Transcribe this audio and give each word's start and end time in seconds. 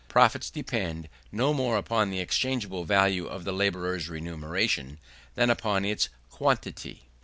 Profits 0.07 0.49
depend 0.49 1.09
no 1.31 1.53
more 1.53 1.77
upon 1.77 2.09
the 2.09 2.19
exchangeable 2.21 2.85
value 2.85 3.27
of 3.27 3.43
the 3.43 3.51
labourer's 3.51 4.09
remuneration, 4.09 4.97
than 5.35 5.51
upon 5.51 5.85
its 5.85 6.09
quantity. 6.31 7.03